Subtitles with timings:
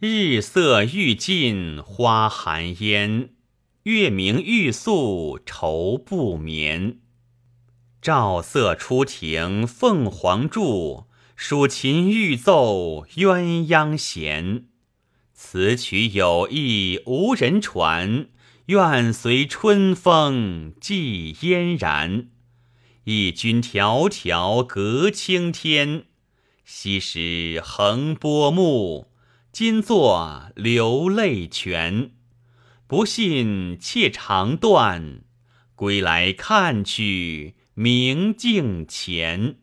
[0.00, 3.30] 日色欲尽花含烟，
[3.82, 7.00] 月明欲宿愁不眠。
[8.00, 14.66] 照色出庭凤凰柱，蜀琴欲奏鸳鸯弦。
[15.34, 18.28] 此曲有意无人传，
[18.66, 22.28] 愿随春风寄嫣然。
[23.02, 26.04] 忆君迢迢隔青天，
[26.64, 29.08] 昔时横波目。
[29.60, 32.12] 今作流泪泉，
[32.86, 35.22] 不信妾长断，
[35.74, 39.56] 归来看去明镜前。